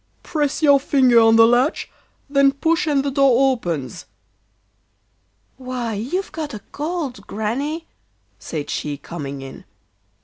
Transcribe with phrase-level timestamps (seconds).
[0.23, 1.87] 'Press your finger on the latch,
[2.27, 4.07] then push and the door opens.'
[5.57, 7.85] 'Why, you've got a cold, Granny,'
[8.39, 9.63] said she, coming in.